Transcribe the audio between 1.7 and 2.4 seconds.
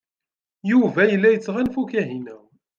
Kahina.